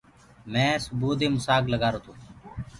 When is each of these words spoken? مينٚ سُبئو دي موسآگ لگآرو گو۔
مينٚ 0.51 0.81
سُبئو 0.83 1.09
دي 1.19 1.27
موسآگ 1.33 1.63
لگآرو 1.73 1.99
گو۔ 2.03 2.13